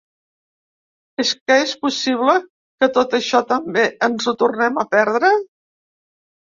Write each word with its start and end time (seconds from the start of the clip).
És 1.23 1.33
que 1.51 1.57
és 1.65 1.73
possible 1.83 2.35
que 2.47 2.91
tot 2.97 3.15
això 3.21 3.43
també 3.55 3.87
ens 4.11 4.29
ho 4.29 4.37
tornem 4.43 4.85
a 4.87 4.91
perdre? 4.99 5.35